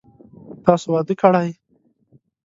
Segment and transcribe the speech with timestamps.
[0.63, 1.49] تاسو واده کړئ؟